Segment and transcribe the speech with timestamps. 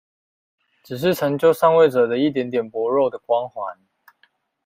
[0.83, 3.77] 只是成就上位者的一點點薄弱的光環